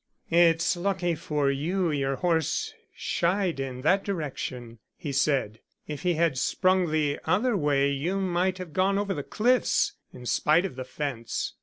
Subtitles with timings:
[0.31, 5.59] "It's lucky for you your horse shied in that direction," he said.
[5.87, 10.25] "If he had sprung the other way you might have gone over the cliffs, in
[10.25, 11.53] spite of the fence.